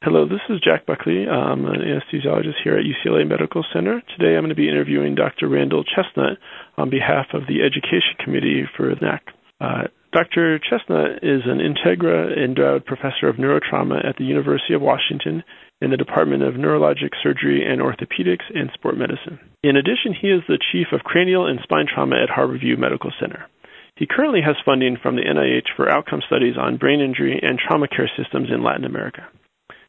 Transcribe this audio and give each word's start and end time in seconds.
Hello, 0.00 0.28
this 0.28 0.46
is 0.48 0.62
Jack 0.62 0.86
Buckley. 0.86 1.26
I'm 1.26 1.66
an 1.66 1.82
anesthesiologist 1.82 2.62
here 2.62 2.78
at 2.78 2.86
UCLA 2.86 3.26
Medical 3.26 3.64
Center. 3.74 4.00
Today 4.14 4.36
I'm 4.36 4.46
going 4.46 4.54
to 4.54 4.54
be 4.54 4.68
interviewing 4.68 5.16
Dr. 5.16 5.48
Randall 5.48 5.82
Chesnut 5.82 6.38
on 6.76 6.88
behalf 6.88 7.26
of 7.34 7.48
the 7.48 7.66
Education 7.66 8.14
Committee 8.22 8.62
for 8.76 8.94
SNACC. 8.94 9.34
Uh, 9.60 9.90
Dr. 10.12 10.60
Chesnut 10.62 11.18
is 11.26 11.42
an 11.50 11.58
Integra 11.58 12.30
endowed 12.30 12.86
professor 12.86 13.26
of 13.26 13.42
neurotrauma 13.42 14.06
at 14.06 14.14
the 14.18 14.24
University 14.24 14.72
of 14.72 14.82
Washington 14.82 15.42
in 15.82 15.90
the 15.90 15.96
Department 15.96 16.44
of 16.44 16.54
Neurologic 16.54 17.18
Surgery 17.20 17.66
and 17.66 17.82
Orthopedics 17.82 18.46
and 18.54 18.70
Sport 18.74 18.96
Medicine. 18.96 19.40
In 19.64 19.74
addition, 19.74 20.14
he 20.14 20.28
is 20.28 20.46
the 20.46 20.62
chief 20.70 20.86
of 20.92 21.02
cranial 21.02 21.48
and 21.48 21.58
spine 21.64 21.86
trauma 21.92 22.22
at 22.22 22.30
Harborview 22.30 22.78
Medical 22.78 23.10
Center. 23.18 23.50
He 23.96 24.06
currently 24.06 24.42
has 24.46 24.54
funding 24.64 24.96
from 25.02 25.16
the 25.16 25.26
NIH 25.26 25.74
for 25.74 25.90
outcome 25.90 26.22
studies 26.24 26.54
on 26.56 26.76
brain 26.76 27.00
injury 27.00 27.40
and 27.42 27.58
trauma 27.58 27.88
care 27.88 28.08
systems 28.16 28.46
in 28.54 28.62
Latin 28.62 28.84
America. 28.84 29.26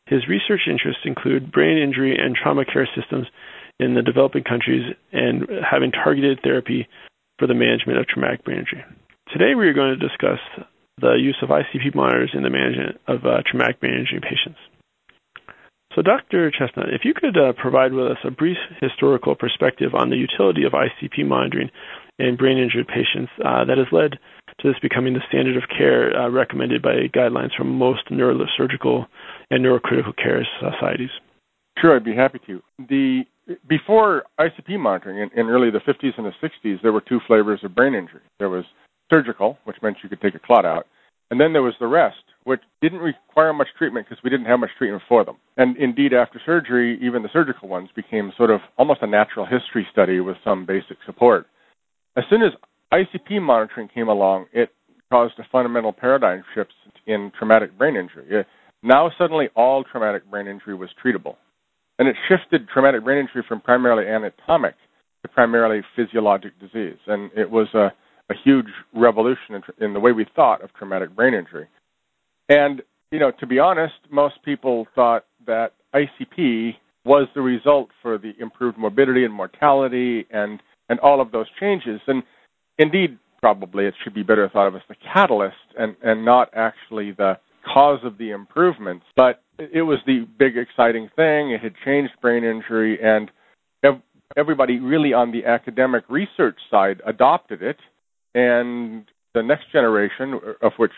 His 0.09 0.27
research 0.27 0.65
interests 0.65 1.05
include 1.05 1.51
brain 1.51 1.77
injury 1.77 2.17
and 2.17 2.35
trauma 2.35 2.65
care 2.65 2.89
systems 2.97 3.27
in 3.79 3.93
the 3.93 4.01
developing 4.01 4.43
countries 4.43 4.95
and 5.13 5.47
having 5.61 5.91
targeted 5.91 6.39
therapy 6.43 6.87
for 7.37 7.47
the 7.47 7.53
management 7.53 7.99
of 7.99 8.07
traumatic 8.07 8.43
brain 8.43 8.59
injury. 8.59 8.83
Today 9.31 9.53
we 9.55 9.67
are 9.67 9.73
going 9.73 9.97
to 9.97 10.07
discuss 10.07 10.41
the 10.99 11.13
use 11.13 11.37
of 11.41 11.49
ICP 11.49 11.93
monitors 11.93 12.31
in 12.33 12.41
the 12.43 12.49
management 12.49 12.99
of 13.07 13.23
uh, 13.23 13.45
traumatic 13.45 13.79
brain 13.79 13.93
injury 13.93 14.19
patients. 14.19 14.59
So, 15.95 16.01
Dr. 16.01 16.51
Chesnut, 16.51 16.93
if 16.93 17.01
you 17.03 17.13
could 17.13 17.37
uh, 17.37 17.53
provide 17.53 17.93
with 17.93 18.11
us 18.11 18.17
a 18.23 18.31
brief 18.31 18.57
historical 18.81 19.35
perspective 19.35 19.95
on 19.95 20.09
the 20.09 20.17
utility 20.17 20.63
of 20.65 20.73
ICP 20.73 21.25
monitoring 21.25 21.69
in 22.19 22.35
brain 22.35 22.57
injured 22.57 22.87
patients 22.87 23.31
uh, 23.43 23.65
that 23.65 23.77
has 23.77 23.87
led 23.91 24.19
to 24.61 24.67
this 24.67 24.79
becoming 24.81 25.13
the 25.13 25.21
standard 25.27 25.57
of 25.57 25.63
care 25.69 26.15
uh, 26.15 26.29
recommended 26.29 26.81
by 26.81 27.07
guidelines 27.13 27.55
from 27.55 27.77
most 27.77 28.09
neurosurgical 28.09 29.05
and 29.49 29.63
neurocritical 29.63 30.15
care 30.15 30.45
societies. 30.59 31.09
Sure, 31.79 31.95
I'd 31.95 32.03
be 32.03 32.15
happy 32.15 32.39
to. 32.47 32.61
The 32.77 33.23
before 33.67 34.23
ICP 34.39 34.79
monitoring 34.79 35.17
in, 35.17 35.39
in 35.39 35.47
early 35.47 35.71
the 35.71 35.79
50s 35.79 36.17
and 36.17 36.25
the 36.25 36.47
60s, 36.47 36.81
there 36.81 36.91
were 36.91 37.01
two 37.01 37.19
flavors 37.25 37.61
of 37.63 37.73
brain 37.73 37.95
injury. 37.95 38.21
There 38.37 38.49
was 38.49 38.65
surgical, 39.09 39.57
which 39.63 39.77
meant 39.81 39.97
you 40.03 40.09
could 40.09 40.21
take 40.21 40.35
a 40.35 40.39
clot 40.39 40.65
out, 40.65 40.85
and 41.31 41.39
then 41.39 41.53
there 41.53 41.63
was 41.63 41.73
the 41.79 41.87
rest, 41.87 42.17
which 42.43 42.61
didn't 42.81 42.99
require 42.99 43.53
much 43.53 43.67
treatment 43.77 44.07
because 44.07 44.23
we 44.23 44.29
didn't 44.29 44.45
have 44.45 44.59
much 44.59 44.69
treatment 44.77 45.03
for 45.07 45.23
them. 45.23 45.37
And 45.57 45.77
indeed, 45.77 46.13
after 46.13 46.41
surgery, 46.45 46.99
even 47.01 47.23
the 47.23 47.29
surgical 47.31 47.69
ones 47.69 47.89
became 47.95 48.31
sort 48.37 48.49
of 48.51 48.61
almost 48.77 49.01
a 49.01 49.07
natural 49.07 49.45
history 49.45 49.87
study 49.91 50.19
with 50.19 50.37
some 50.43 50.65
basic 50.65 50.97
support. 51.05 51.47
As 52.17 52.23
soon 52.29 52.41
as 52.41 52.51
ICP 52.93 53.41
monitoring 53.41 53.87
came 53.87 54.07
along, 54.07 54.45
it 54.53 54.69
caused 55.11 55.37
a 55.39 55.43
fundamental 55.51 55.93
paradigm 55.93 56.43
shift 56.53 56.73
in 57.05 57.31
traumatic 57.37 57.77
brain 57.77 57.95
injury. 57.95 58.45
Now 58.83 59.11
suddenly 59.17 59.49
all 59.55 59.83
traumatic 59.83 60.29
brain 60.29 60.47
injury 60.47 60.75
was 60.75 60.89
treatable. 61.03 61.35
And 61.97 62.07
it 62.07 62.15
shifted 62.27 62.69
traumatic 62.69 63.03
brain 63.03 63.19
injury 63.19 63.43
from 63.47 63.59
primarily 63.59 64.07
anatomic 64.07 64.75
to 65.23 65.27
primarily 65.27 65.81
physiologic 65.95 66.53
disease. 66.59 66.97
And 67.07 67.29
it 67.35 67.49
was 67.49 67.67
a, 67.73 67.91
a 68.31 68.35
huge 68.43 68.67
revolution 68.93 69.55
in, 69.55 69.63
in 69.85 69.93
the 69.93 69.99
way 69.99 70.11
we 70.13 70.25
thought 70.35 70.63
of 70.63 70.73
traumatic 70.73 71.15
brain 71.15 71.33
injury. 71.33 71.67
And, 72.47 72.81
you 73.11 73.19
know, 73.19 73.31
to 73.39 73.45
be 73.45 73.59
honest, 73.59 73.95
most 74.09 74.35
people 74.45 74.87
thought 74.95 75.25
that 75.45 75.73
ICP 75.93 76.75
was 77.05 77.27
the 77.35 77.41
result 77.41 77.89
for 78.01 78.17
the 78.17 78.33
improved 78.39 78.77
morbidity 78.77 79.25
and 79.25 79.33
mortality 79.33 80.25
and, 80.31 80.61
and 80.87 80.99
all 80.99 81.19
of 81.19 81.31
those 81.31 81.47
changes. 81.59 81.99
And 82.07 82.23
indeed, 82.79 83.19
probably 83.41 83.85
it 83.85 83.93
should 84.03 84.15
be 84.15 84.23
better 84.23 84.49
thought 84.49 84.67
of 84.67 84.75
as 84.75 84.81
the 84.89 84.95
catalyst 85.13 85.55
and, 85.77 85.95
and 86.01 86.25
not 86.25 86.49
actually 86.55 87.11
the 87.11 87.37
cause 87.71 87.99
of 88.03 88.17
the 88.17 88.31
improvements. 88.31 89.05
But 89.15 89.43
it 89.59 89.83
was 89.83 89.99
the 90.07 90.25
big 90.37 90.57
exciting 90.57 91.09
thing. 91.15 91.51
It 91.51 91.61
had 91.61 91.73
changed 91.85 92.13
brain 92.21 92.43
injury, 92.43 92.97
and 93.01 93.29
everybody 94.37 94.79
really 94.79 95.13
on 95.13 95.31
the 95.31 95.45
academic 95.45 96.03
research 96.09 96.57
side 96.69 97.01
adopted 97.05 97.61
it. 97.61 97.77
And 98.35 99.05
the 99.33 99.43
next 99.43 99.71
generation, 99.71 100.39
of 100.61 100.73
which 100.77 100.91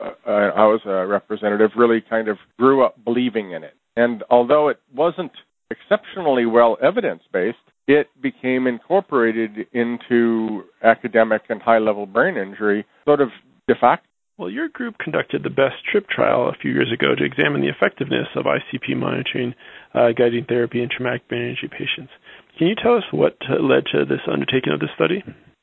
uh, 0.00 0.10
I 0.26 0.66
was 0.66 0.80
a 0.86 1.06
representative, 1.06 1.70
really 1.76 2.02
kind 2.08 2.28
of 2.28 2.38
grew 2.58 2.84
up 2.84 3.02
believing 3.04 3.52
in 3.52 3.64
it. 3.64 3.74
And 3.96 4.22
although 4.30 4.68
it 4.68 4.80
wasn't 4.94 5.32
exceptionally 5.70 6.46
well 6.46 6.76
evidence 6.82 7.22
based, 7.32 7.56
it 7.86 8.08
became 8.20 8.66
incorporated 8.66 9.66
into 9.72 10.62
academic 10.82 11.42
and 11.48 11.60
high 11.60 11.78
level 11.78 12.06
brain 12.06 12.36
injury 12.36 12.84
sort 13.04 13.20
of 13.20 13.28
de 13.68 13.74
facto. 13.80 14.08
Well, 14.36 14.50
your 14.50 14.68
group 14.68 14.98
conducted 14.98 15.44
the 15.44 15.50
BEST 15.50 15.76
TRIP 15.92 16.08
trial 16.08 16.48
a 16.48 16.58
few 16.60 16.72
years 16.72 16.90
ago 16.92 17.14
to 17.14 17.24
examine 17.24 17.60
the 17.60 17.68
effectiveness 17.68 18.26
of 18.34 18.46
ICP 18.46 18.96
monitoring 18.96 19.54
uh, 19.94 20.08
guiding 20.16 20.44
therapy 20.48 20.82
in 20.82 20.88
traumatic 20.88 21.28
brain 21.28 21.50
injury 21.50 21.68
patients. 21.70 22.10
Can 22.58 22.66
you 22.66 22.74
tell 22.74 22.96
us 22.96 23.04
what 23.12 23.36
led 23.48 23.84
to 23.92 24.04
this 24.04 24.26
undertaking 24.30 24.72
of 24.72 24.80
this 24.80 24.90
study? 24.96 25.22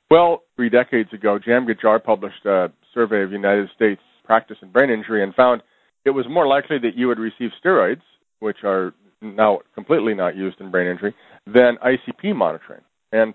Well, 0.09 0.43
three 0.55 0.69
decades 0.69 1.11
ago, 1.11 1.37
Jam 1.37 1.67
Ghajar 1.67 2.01
published 2.01 2.45
a 2.45 2.71
survey 2.93 3.23
of 3.23 3.31
United 3.31 3.69
States 3.75 4.01
practice 4.23 4.57
in 4.61 4.71
brain 4.71 4.89
injury 4.89 5.23
and 5.23 5.35
found 5.35 5.63
it 6.05 6.11
was 6.11 6.25
more 6.29 6.47
likely 6.47 6.77
that 6.79 6.95
you 6.95 7.07
would 7.07 7.19
receive 7.19 7.49
steroids, 7.63 8.01
which 8.39 8.57
are 8.63 8.93
now 9.21 9.59
completely 9.75 10.13
not 10.13 10.35
used 10.35 10.59
in 10.59 10.71
brain 10.71 10.87
injury, 10.87 11.13
than 11.45 11.77
ICP 11.83 12.35
monitoring. 12.35 12.81
And 13.11 13.33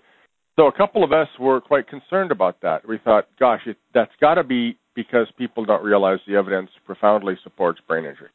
so 0.56 0.66
a 0.66 0.72
couple 0.72 1.04
of 1.04 1.12
us 1.12 1.28
were 1.38 1.60
quite 1.60 1.88
concerned 1.88 2.30
about 2.30 2.60
that. 2.62 2.88
We 2.88 2.98
thought, 2.98 3.28
gosh, 3.38 3.60
it, 3.66 3.76
that's 3.92 4.12
got 4.20 4.34
to 4.34 4.44
be 4.44 4.78
because 4.94 5.26
people 5.36 5.64
don't 5.64 5.84
realize 5.84 6.18
the 6.26 6.36
evidence 6.36 6.70
profoundly 6.84 7.34
supports 7.42 7.80
brain 7.86 8.06
injury. 8.06 8.30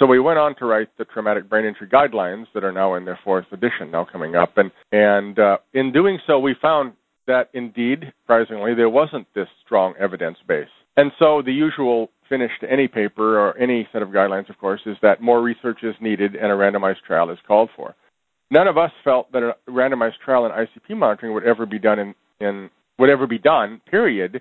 So 0.00 0.06
we 0.06 0.20
went 0.20 0.38
on 0.38 0.56
to 0.56 0.66
write 0.66 0.88
the 0.98 1.04
traumatic 1.04 1.48
brain 1.48 1.64
injury 1.64 1.88
guidelines 1.88 2.46
that 2.54 2.64
are 2.64 2.72
now 2.72 2.94
in 2.94 3.04
their 3.04 3.18
fourth 3.24 3.46
edition, 3.52 3.90
now 3.90 4.06
coming 4.10 4.34
up, 4.34 4.56
and 4.56 4.70
and 4.90 5.38
uh, 5.38 5.58
in 5.72 5.92
doing 5.92 6.18
so, 6.26 6.38
we 6.38 6.56
found 6.60 6.94
that 7.26 7.48
indeed, 7.54 8.12
surprisingly, 8.22 8.74
there 8.74 8.88
wasn't 8.88 9.26
this 9.34 9.46
strong 9.64 9.94
evidence 9.98 10.36
base. 10.46 10.68
And 10.96 11.10
so 11.18 11.42
the 11.42 11.52
usual 11.52 12.10
finish 12.28 12.50
to 12.60 12.70
any 12.70 12.88
paper 12.88 13.38
or 13.38 13.56
any 13.58 13.88
set 13.92 14.02
of 14.02 14.08
guidelines, 14.08 14.50
of 14.50 14.58
course, 14.58 14.80
is 14.86 14.96
that 15.02 15.20
more 15.20 15.42
research 15.42 15.78
is 15.82 15.94
needed 16.00 16.34
and 16.34 16.52
a 16.52 16.54
randomized 16.54 17.02
trial 17.06 17.30
is 17.30 17.38
called 17.46 17.70
for. 17.76 17.94
None 18.54 18.68
of 18.68 18.78
us 18.78 18.92
felt 19.02 19.32
that 19.32 19.42
a 19.42 19.56
randomized 19.68 20.18
trial 20.24 20.46
in 20.46 20.52
ICP 20.52 20.96
monitoring 20.96 21.34
would 21.34 21.42
ever 21.42 21.66
be 21.66 21.80
done 21.80 21.98
in, 21.98 22.14
in 22.40 22.70
would 23.00 23.10
ever 23.10 23.26
be 23.26 23.38
done, 23.38 23.80
period. 23.90 24.40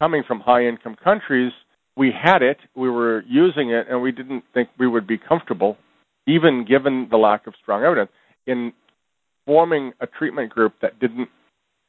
Coming 0.00 0.22
from 0.26 0.40
high 0.40 0.64
income 0.64 0.96
countries, 1.04 1.52
we 1.94 2.10
had 2.10 2.40
it, 2.40 2.56
we 2.74 2.88
were 2.88 3.22
using 3.28 3.70
it, 3.70 3.88
and 3.90 4.00
we 4.00 4.10
didn't 4.10 4.44
think 4.54 4.70
we 4.78 4.88
would 4.88 5.06
be 5.06 5.18
comfortable, 5.18 5.76
even 6.26 6.64
given 6.66 7.08
the 7.10 7.18
lack 7.18 7.46
of 7.46 7.52
strong 7.62 7.84
evidence, 7.84 8.10
in 8.46 8.72
forming 9.44 9.92
a 10.00 10.06
treatment 10.06 10.48
group 10.48 10.72
that 10.80 10.98
didn't 10.98 11.28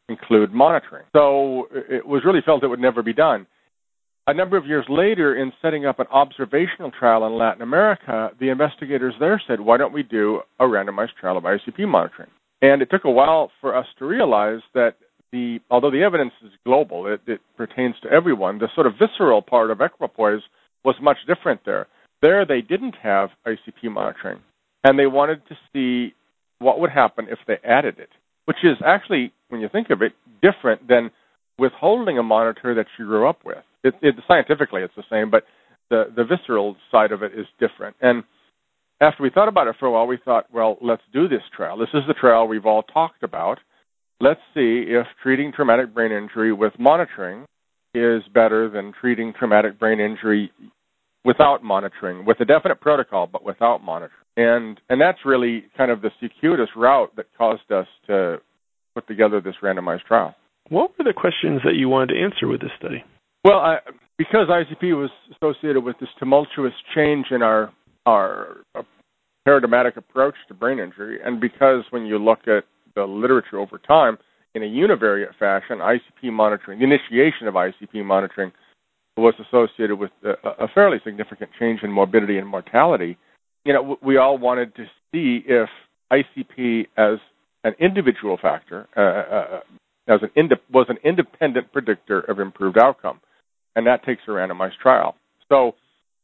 include 0.09 0.52
monitoring. 0.52 1.06
So 1.16 1.69
it 1.72 2.06
was 2.06 2.23
really 2.25 2.41
felt 2.46 2.63
it 2.63 2.68
would 2.68 2.81
never 2.81 3.02
be 3.02 3.13
done. 3.13 3.47
A 4.25 4.34
number 4.34 4.56
of 4.56 4.66
years 4.66 4.85
later, 4.88 5.35
in 5.35 5.51
setting 5.61 5.85
up 5.85 6.00
an 6.00 6.07
observational 6.09 6.91
trial 6.97 7.28
in 7.28 7.38
Latin 7.38 7.61
America, 7.61 8.31
the 8.39 8.50
investigators 8.50 9.13
there 9.19 9.41
said, 9.45 9.59
why 9.59 9.78
don't 9.78 9.91
we 9.91 10.03
do 10.03 10.39
a 10.61 10.63
randomized 10.63 11.16
trial 11.19 11.38
of 11.38 11.44
ICP 11.44 11.85
monitoring? 11.85 12.29
And 12.61 12.81
it 12.81 12.89
took 12.89 13.03
a 13.03 13.11
while 13.11 13.51
for 13.59 13.75
us 13.75 13.85
to 14.00 14.06
realize 14.06 14.61
that 14.73 14.95
the, 15.34 15.59
although 15.69 15.91
the 15.91 16.03
evidence 16.03 16.31
is 16.41 16.51
global, 16.63 17.07
it, 17.07 17.19
it 17.28 17.41
pertains 17.57 17.95
to 18.03 18.09
everyone, 18.09 18.59
the 18.59 18.69
sort 18.75 18.88
of 18.88 18.94
visceral 18.94 19.41
part 19.41 19.72
of 19.72 19.81
equipoise 19.81 20.41
was 20.85 20.95
much 21.01 21.17
different 21.28 21.59
there. 21.66 21.88
There, 22.22 22.45
they 22.45 22.61
didn't 22.61 22.95
have 23.03 23.29
ICP 23.45 23.91
monitoring, 23.91 24.40
and 24.85 24.97
they 24.97 25.07
wanted 25.07 25.41
to 25.50 25.55
see 25.73 26.13
what 26.59 26.79
would 26.79 26.91
happen 26.91 27.28
if 27.29 27.40
they 27.45 27.57
added 27.67 28.00
it, 28.00 28.09
which 28.45 28.63
is 28.63 28.78
actually, 28.85 29.34
when 29.50 29.59
you 29.59 29.67
think 29.67 29.90
of 29.90 30.01
it, 30.01 30.13
different 30.41 30.88
than 30.88 31.11
withholding 31.58 32.18
a 32.18 32.24
monitor 32.24 32.74
that 32.75 32.88
you 32.97 33.06
grew 33.06 33.28
up 33.28 33.40
with. 33.46 33.64
It, 33.84 33.94
it, 34.02 34.16
scientifically, 34.28 34.81
it's 34.81 34.96
the 34.96 35.03
same, 35.09 35.30
but 35.30 35.44
the 35.90 36.06
the 36.16 36.24
visceral 36.24 36.75
side 36.91 37.12
of 37.12 37.22
it 37.24 37.34
is 37.34 37.46
different. 37.59 37.96
And 38.02 38.24
after 39.02 39.22
we 39.24 39.30
thought 39.30 39.47
about 39.47 39.67
it 39.67 39.76
for 39.79 39.88
a 39.88 39.91
while, 39.91 40.08
we 40.08 40.17
thought, 40.23 40.46
well, 40.53 40.78
let's 40.82 41.02
do 41.11 41.28
this 41.28 41.41
trial. 41.55 41.78
This 41.78 41.90
is 41.94 42.03
the 42.08 42.14
trial 42.14 42.47
we've 42.47 42.66
all 42.66 42.84
talked 42.84 43.23
about. 43.23 43.59
Let's 44.22 44.40
see 44.53 44.85
if 44.88 45.05
treating 45.22 45.52
traumatic 45.52 45.94
brain 45.94 46.11
injury 46.11 46.53
with 46.53 46.73
monitoring 46.79 47.46
is 47.94 48.23
better 48.34 48.70
than 48.70 48.94
treating 49.00 49.34
traumatic 49.38 49.78
brain 49.78 50.00
injury 50.00 50.52
without 51.26 51.64
monitoring, 51.64 52.26
with 52.26 52.40
a 52.40 52.46
definite 52.46 52.82
protocol, 52.82 53.28
but 53.28 53.44
without 53.44 53.84
monitoring. 53.84 54.20
And 54.35 54.79
and 54.90 55.00
that's 55.00 55.20
really 55.26 55.66
kind 55.78 55.91
of 55.91 56.02
the 56.02 56.09
circuitous 56.20 56.70
route 56.76 57.16
that 57.17 57.26
caused 57.38 57.72
us 57.72 57.88
to 58.08 58.38
put 58.96 59.08
together 59.08 59.41
this 59.41 59.55
randomized 59.61 60.03
trial. 60.03 60.35
What 60.73 60.90
were 60.97 61.05
the 61.05 61.14
questions 61.14 61.61
that 61.66 61.75
you 61.75 61.87
wanted 61.87 62.16
to 62.16 62.20
answer 62.20 62.47
with 62.47 62.59
this 62.61 62.72
study? 62.79 63.03
Well, 63.43 63.59
I, 63.59 63.78
because 64.17 64.47
ICP 64.49 64.97
was 64.97 65.11
associated 65.35 65.84
with 65.84 65.99
this 65.99 66.09
tumultuous 66.17 66.73
change 66.96 67.28
in 67.29 67.43
our 67.43 67.72
our 68.08 68.58
uh, 68.73 68.81
paradigmatic 69.46 69.97
approach 69.97 70.34
to 70.47 70.55
brain 70.55 70.79
injury, 70.79 71.20
and 71.23 71.40
because 71.40 71.84
when 71.91 72.08
you 72.08 72.17
look 72.17 72.40
at 72.47 72.64
the 72.96 73.03
literature 73.03 73.59
over 73.59 73.78
time, 73.78 74.17
in 74.55 74.64
a 74.64 74.66
univariate 74.66 75.35
fashion, 75.37 75.78
ICP 75.78 76.34
monitoring, 76.34 76.79
the 76.79 76.85
initiation 76.85 77.47
of 77.47 77.53
ICP 77.53 78.03
monitoring, 78.03 78.52
was 79.16 79.35
associated 79.47 79.97
with 79.97 80.09
a, 80.23 80.64
a 80.64 80.67
fairly 80.73 80.97
significant 81.03 81.52
change 81.59 81.81
in 81.84 81.91
morbidity 81.91 82.40
and 82.40 82.47
mortality. 82.47 83.16
you 83.64 83.73
know, 83.73 83.97
we 84.02 84.17
all 84.17 84.40
wanted 84.40 84.76
to 84.76 84.85
see 85.11 85.43
if 85.47 85.69
ICP 86.11 86.87
as 86.97 87.19
an 87.64 87.73
individual 87.79 88.40
factor, 88.41 88.87
uh, 88.97 89.02
uh, 89.02 89.58
uh, 89.58 89.59
as 90.08 90.20
an 90.22 90.29
ind- 90.35 90.53
was 90.72 90.88
an 90.90 90.97
independent 91.03 91.72
predictor 91.72 92.20
of 92.20 92.40
improved 92.40 92.78
outcome, 92.78 93.20
and 93.76 93.88
that 93.88 94.03
takes 94.03 94.22
a 94.28 94.32
randomized 94.32 94.78
trial. 94.82 95.16
So 95.50 95.76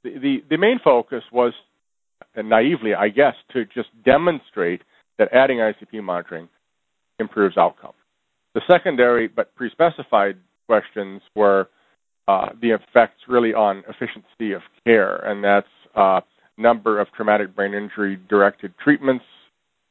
the, 0.04 0.12
the, 0.20 0.38
the 0.50 0.58
main 0.58 0.80
focus 0.84 1.24
was, 1.32 1.54
naively, 2.36 2.94
I 2.94 3.10
guess, 3.10 3.36
to 3.54 3.66
just 3.66 3.90
demonstrate 4.06 4.82
that 5.18 5.30
adding 5.34 5.58
ICP 5.58 6.04
monitoring 6.04 6.48
improves 7.20 7.58
outcome. 7.58 7.94
The 8.56 8.62
secondary 8.70 9.28
but 9.28 9.54
pre-specified 9.56 10.38
questions 10.68 11.22
were 11.36 11.70
uh, 12.28 12.50
the 12.62 12.72
effects 12.72 13.22
really 13.28 13.54
on 13.54 13.84
efficiency 13.88 14.54
of 14.54 14.62
care, 14.86 15.16
and 15.18 15.44
that's 15.44 15.68
uh, 15.96 16.22
number 16.58 17.00
of 17.00 17.08
traumatic 17.16 17.56
brain 17.56 17.74
injury 17.74 18.20
directed 18.30 18.74
treatments 18.84 19.26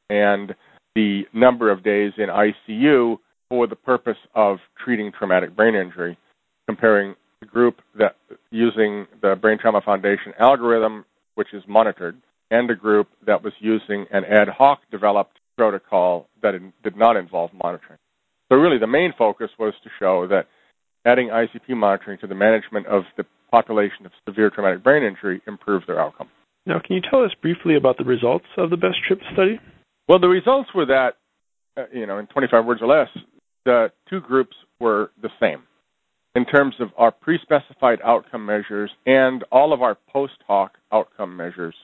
and 0.09 0.55
the 0.95 1.23
number 1.33 1.71
of 1.71 1.83
days 1.83 2.13
in 2.17 2.27
ICU 2.27 3.17
for 3.49 3.67
the 3.67 3.75
purpose 3.75 4.17
of 4.35 4.57
treating 4.83 5.11
traumatic 5.11 5.55
brain 5.55 5.75
injury, 5.75 6.17
comparing 6.67 7.15
the 7.41 7.45
group 7.45 7.81
that 7.97 8.15
using 8.51 9.07
the 9.21 9.35
Brain 9.35 9.57
Trauma 9.59 9.81
Foundation 9.81 10.33
algorithm, 10.39 11.05
which 11.35 11.53
is 11.53 11.63
monitored, 11.67 12.15
and 12.51 12.69
a 12.69 12.75
group 12.75 13.07
that 13.25 13.43
was 13.43 13.53
using 13.59 14.05
an 14.11 14.23
ad 14.25 14.47
hoc 14.49 14.79
developed 14.91 15.39
protocol 15.57 16.27
that 16.41 16.53
did 16.83 16.95
not 16.95 17.17
involve 17.17 17.51
monitoring. 17.53 17.99
So 18.49 18.57
really, 18.57 18.79
the 18.79 18.87
main 18.87 19.13
focus 19.17 19.49
was 19.59 19.73
to 19.83 19.89
show 19.99 20.27
that 20.27 20.47
adding 21.05 21.29
ICP 21.29 21.75
monitoring 21.75 22.17
to 22.19 22.27
the 22.27 22.35
management 22.35 22.87
of 22.87 23.03
the 23.17 23.25
population 23.51 24.05
of 24.05 24.11
severe 24.27 24.49
traumatic 24.49 24.83
brain 24.83 25.03
injury 25.03 25.41
improves 25.47 25.85
their 25.87 25.99
outcome. 25.99 26.29
Now, 26.65 26.79
can 26.79 26.95
you 26.95 27.01
tell 27.01 27.23
us 27.23 27.31
briefly 27.41 27.75
about 27.75 27.97
the 27.97 28.03
results 28.03 28.45
of 28.57 28.69
the 28.69 28.77
Best 28.77 28.97
Trip 29.07 29.19
study? 29.33 29.59
Well, 30.07 30.19
the 30.19 30.27
results 30.27 30.69
were 30.73 30.85
that, 30.87 31.13
uh, 31.77 31.85
you 31.93 32.05
know, 32.05 32.17
in 32.17 32.27
25 32.27 32.65
words 32.65 32.81
or 32.81 32.87
less, 32.87 33.09
the 33.65 33.91
two 34.09 34.21
groups 34.21 34.55
were 34.79 35.11
the 35.21 35.29
same 35.39 35.63
in 36.35 36.45
terms 36.45 36.75
of 36.79 36.89
our 36.97 37.11
pre-specified 37.11 37.99
outcome 38.03 38.45
measures 38.45 38.91
and 39.05 39.43
all 39.51 39.73
of 39.73 39.81
our 39.81 39.97
post-hoc 40.11 40.73
outcome 40.91 41.35
measures. 41.35 41.75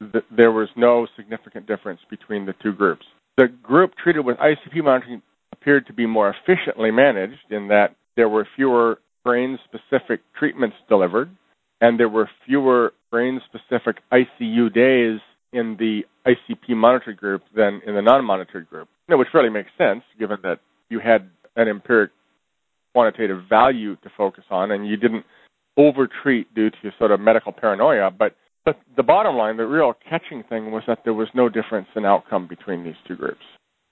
Th- 0.00 0.24
there 0.34 0.52
was 0.52 0.68
no 0.76 1.06
significant 1.16 1.66
difference 1.66 2.00
between 2.10 2.46
the 2.46 2.54
two 2.62 2.72
groups. 2.72 3.04
The 3.36 3.48
group 3.48 3.92
treated 4.02 4.24
with 4.24 4.36
ICP 4.36 4.84
monitoring 4.84 5.22
appeared 5.52 5.86
to 5.86 5.92
be 5.92 6.06
more 6.06 6.34
efficiently 6.34 6.90
managed 6.90 7.50
in 7.50 7.68
that 7.68 7.96
there 8.16 8.28
were 8.28 8.46
fewer 8.54 8.98
brain 9.24 9.58
specific 9.64 10.20
treatments 10.38 10.76
delivered 10.88 11.30
and 11.80 11.98
there 11.98 12.08
were 12.08 12.28
fewer 12.46 12.92
brain 13.10 13.40
specific 13.46 13.96
ICU 14.12 14.72
days 14.72 15.20
in 15.52 15.76
the 15.78 16.02
ICP 16.26 16.76
monitored 16.76 17.16
group 17.16 17.42
than 17.54 17.80
in 17.86 17.94
the 17.94 18.02
non 18.02 18.24
monitored 18.24 18.68
group. 18.68 18.88
You 19.08 19.14
know, 19.14 19.18
which 19.18 19.28
really 19.34 19.50
makes 19.50 19.70
sense 19.78 20.02
given 20.18 20.38
that 20.42 20.60
you 20.90 21.00
had 21.00 21.30
an 21.56 21.68
empiric 21.68 22.10
quantitative 22.92 23.42
value 23.48 23.96
to 23.96 24.10
focus 24.16 24.44
on 24.50 24.70
and 24.70 24.88
you 24.88 24.96
didn't 24.96 25.24
overtreat 25.76 26.54
due 26.54 26.70
to 26.70 26.90
sort 26.98 27.10
of 27.10 27.20
medical 27.20 27.52
paranoia. 27.52 28.10
But 28.10 28.36
but 28.64 28.78
the 28.96 29.02
bottom 29.02 29.36
line, 29.36 29.58
the 29.58 29.66
real 29.66 29.92
catching 30.08 30.42
thing 30.48 30.70
was 30.70 30.82
that 30.86 31.00
there 31.04 31.12
was 31.12 31.28
no 31.34 31.50
difference 31.50 31.88
in 31.94 32.06
outcome 32.06 32.48
between 32.48 32.82
these 32.82 32.94
two 33.06 33.14
groups. 33.14 33.42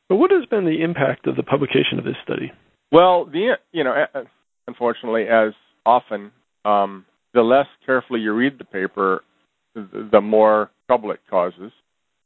But 0.08 0.16
what 0.16 0.30
has 0.30 0.46
been 0.46 0.64
the 0.64 0.82
impact 0.82 1.26
of 1.26 1.36
the 1.36 1.42
publication 1.42 1.98
of 1.98 2.04
this 2.04 2.16
study? 2.22 2.52
Well, 2.90 3.26
the 3.26 3.56
you 3.72 3.84
know, 3.84 3.94
unfortunately, 4.66 5.24
as 5.24 5.52
often, 5.84 6.30
um, 6.64 7.04
the 7.34 7.42
less 7.42 7.66
carefully 7.84 8.20
you 8.20 8.32
read 8.32 8.58
the 8.58 8.64
paper, 8.64 9.22
the, 9.74 10.08
the 10.10 10.20
more 10.20 10.70
trouble 10.86 11.10
it 11.10 11.20
causes. 11.28 11.72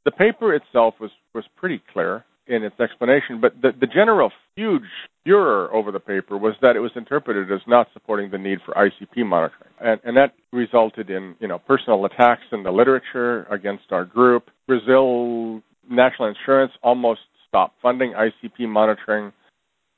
The 0.05 0.11
paper 0.13 0.55
itself 0.55 0.95
was 1.01 1.11
was 1.35 1.45
pretty 1.57 1.83
clear 1.93 2.25
in 2.49 2.63
its 2.63 2.79
explanation, 2.81 3.41
but 3.41 3.61
the, 3.61 3.73
the 3.79 3.87
general 3.87 4.31
huge 4.57 4.83
furor 5.25 5.73
over 5.75 5.91
the 5.91 6.01
paper 6.01 6.37
was 6.39 6.55
that 6.63 6.77
it 6.77 6.81
was 6.81 6.93
interpreted 6.95 7.51
as 7.51 7.61
not 7.67 7.89
supporting 7.93 8.31
the 8.31 8.39
need 8.39 8.59
for 8.65 8.73
ICP 8.75 9.27
monitoring, 9.27 9.73
and, 9.81 10.01
and 10.05 10.17
that 10.17 10.35
resulted 10.53 11.11
in 11.11 11.35
you 11.41 11.49
know 11.49 11.59
personal 11.59 12.05
attacks 12.05 12.43
in 12.53 12.63
the 12.63 12.71
literature 12.71 13.45
against 13.51 13.85
our 13.91 14.05
group. 14.05 14.51
Brazil 14.67 15.63
National 15.91 16.29
Insurance 16.29 16.73
almost 16.83 17.21
stopped 17.49 17.75
funding 17.83 18.13
ICP 18.13 18.69
monitoring. 18.69 19.33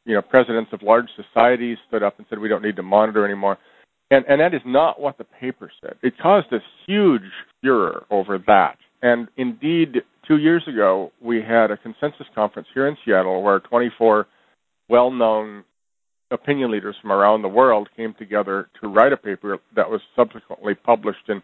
You 0.04 0.14
know, 0.14 0.22
presidents 0.22 0.70
of 0.72 0.82
large 0.82 1.08
societies 1.16 1.76
stood 1.86 2.02
up 2.02 2.18
and 2.18 2.26
said 2.30 2.38
we 2.38 2.48
don't 2.48 2.62
need 2.62 2.76
to 2.76 2.82
monitor 2.82 3.26
anymore. 3.26 3.58
And, 4.10 4.24
and 4.26 4.40
that 4.40 4.54
is 4.54 4.62
not 4.64 4.98
what 5.00 5.18
the 5.18 5.24
paper 5.24 5.70
said. 5.82 5.96
It 6.02 6.14
caused 6.18 6.50
a 6.52 6.60
huge 6.86 7.30
furor 7.60 8.04
over 8.10 8.38
that. 8.46 8.78
And 9.02 9.28
indeed, 9.36 10.02
two 10.28 10.36
years 10.36 10.62
ago, 10.68 11.10
we 11.20 11.42
had 11.42 11.70
a 11.70 11.76
consensus 11.78 12.26
conference 12.34 12.68
here 12.74 12.86
in 12.86 12.96
Seattle 13.04 13.42
where 13.42 13.58
24 13.60 14.26
well 14.88 15.10
known 15.10 15.64
opinion 16.30 16.70
leaders 16.70 16.94
from 17.00 17.10
around 17.10 17.42
the 17.42 17.48
world 17.48 17.88
came 17.96 18.14
together 18.18 18.68
to 18.80 18.88
write 18.88 19.12
a 19.12 19.16
paper 19.16 19.58
that 19.74 19.90
was 19.90 20.00
subsequently 20.14 20.74
published 20.74 21.28
in 21.28 21.42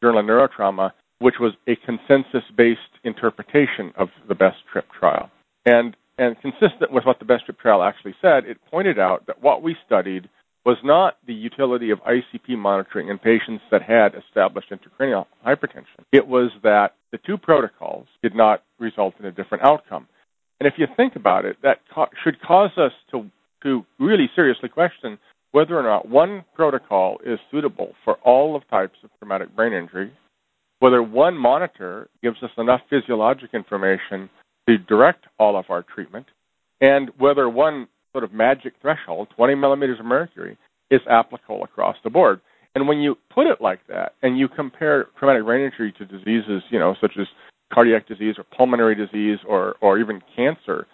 Journal 0.00 0.20
of 0.20 0.26
Neurotrauma, 0.26 0.92
which 1.18 1.34
was 1.40 1.52
a 1.68 1.76
consensus 1.84 2.48
based 2.56 2.80
interpretation 3.04 3.92
of 3.98 4.08
the 4.28 4.34
best 4.34 4.58
trip 4.72 4.86
trial. 4.98 5.30
And 5.66 5.96
and 6.16 6.36
consistent 6.40 6.92
with 6.92 7.04
what 7.04 7.18
the 7.18 7.24
best 7.24 7.46
trip 7.46 7.58
trial 7.58 7.82
actually 7.82 8.14
said, 8.20 8.44
it 8.44 8.58
pointed 8.70 8.98
out 8.98 9.26
that 9.26 9.42
what 9.42 9.62
we 9.62 9.74
studied 9.86 10.28
was 10.66 10.76
not 10.84 11.16
the 11.26 11.32
utility 11.32 11.90
of 11.90 11.98
ICP 12.00 12.58
monitoring 12.58 13.08
in 13.08 13.18
patients 13.18 13.64
that 13.70 13.80
had 13.80 14.12
established 14.14 14.70
intracranial 14.70 15.24
hypertension. 15.46 16.04
It 16.12 16.26
was 16.26 16.50
that 16.62 16.92
the 17.12 17.18
two 17.18 17.36
protocols 17.36 18.06
did 18.22 18.34
not 18.34 18.62
result 18.78 19.14
in 19.18 19.26
a 19.26 19.32
different 19.32 19.64
outcome. 19.64 20.06
And 20.60 20.66
if 20.66 20.74
you 20.76 20.86
think 20.96 21.16
about 21.16 21.44
it, 21.44 21.56
that 21.62 21.78
should 22.22 22.40
cause 22.42 22.70
us 22.76 22.92
to 23.10 23.30
to 23.62 23.84
really 23.98 24.30
seriously 24.34 24.70
question 24.70 25.18
whether 25.52 25.78
or 25.78 25.82
not 25.82 26.08
one 26.08 26.44
protocol 26.54 27.18
is 27.26 27.38
suitable 27.50 27.92
for 28.04 28.14
all 28.24 28.56
of 28.56 28.66
types 28.70 28.96
of 29.04 29.10
traumatic 29.18 29.54
brain 29.54 29.72
injury, 29.72 30.12
whether 30.78 31.02
one 31.02 31.36
monitor 31.36 32.08
gives 32.22 32.42
us 32.42 32.50
enough 32.56 32.80
physiologic 32.88 33.50
information 33.52 34.30
to 34.68 34.78
direct 34.78 35.24
all 35.38 35.58
of 35.58 35.66
our 35.68 35.82
treatment, 35.82 36.26
and 36.80 37.10
whether 37.18 37.48
one 37.48 37.88
sort 38.12 38.24
of 38.24 38.32
magic 38.32 38.72
threshold, 38.80 39.28
20 39.36 39.54
millimeters 39.56 39.98
of 39.98 40.06
mercury, 40.06 40.56
is 40.90 41.00
applicable 41.08 41.64
across 41.64 41.96
the 42.02 42.10
board. 42.10 42.40
And 42.74 42.86
when 42.86 42.98
you 42.98 43.16
put 43.34 43.46
it 43.46 43.60
like 43.60 43.80
that, 43.88 44.12
and 44.22 44.38
you 44.38 44.48
compare 44.48 45.06
traumatic 45.18 45.44
brain 45.44 45.64
injury 45.64 45.92
to 45.98 46.04
diseases, 46.04 46.62
you 46.70 46.78
know, 46.78 46.94
such 47.00 47.12
as 47.20 47.26
cardiac 47.72 48.06
disease 48.06 48.36
or 48.38 48.44
pulmonary 48.56 48.94
disease 48.94 49.38
or 49.48 49.76
or 49.80 49.98
even 49.98 50.20
cancer, 50.36 50.86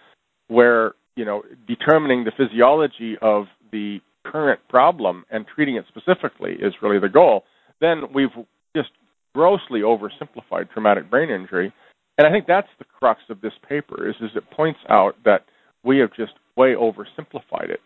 where 0.47 0.93
you 1.15 1.25
know 1.25 1.43
determining 1.67 2.23
the 2.23 2.31
physiology 2.35 3.15
of 3.21 3.45
the 3.71 3.99
current 4.25 4.59
problem 4.69 5.23
and 5.31 5.45
treating 5.53 5.75
it 5.75 5.85
specifically 5.87 6.53
is 6.53 6.73
really 6.81 6.99
the 6.99 7.09
goal, 7.09 7.43
then 7.79 8.03
we've 8.13 8.33
just 8.75 8.89
grossly 9.33 9.81
oversimplified 9.81 10.69
traumatic 10.71 11.09
brain 11.09 11.29
injury. 11.29 11.71
And 12.17 12.25
I 12.25 12.31
think 12.31 12.45
that's 12.47 12.67
the 12.79 12.85
crux 12.85 13.21
of 13.29 13.41
this 13.41 13.53
paper 13.67 14.09
is 14.09 14.15
is 14.21 14.31
it 14.35 14.49
points 14.49 14.79
out 14.89 15.15
that 15.25 15.45
we 15.83 15.99
have 15.99 16.09
just 16.15 16.33
way 16.55 16.73
oversimplified 16.73 17.69
it 17.69 17.79